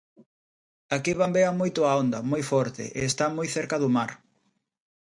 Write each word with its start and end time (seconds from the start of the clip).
Aquí 0.95 1.11
bambea 1.19 1.51
moito 1.61 1.79
a 1.85 1.91
onda, 2.03 2.19
moi 2.31 2.43
forte, 2.51 2.83
e 2.99 3.01
está 3.09 3.25
moi 3.37 3.47
cerca 3.55 3.75
do 3.83 3.89
mar. 3.97 4.11